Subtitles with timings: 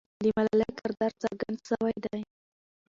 [0.23, 2.21] د ملالۍ کردار څرګند سوی دی.